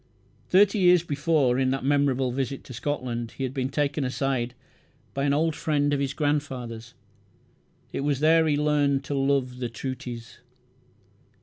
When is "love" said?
9.13-9.59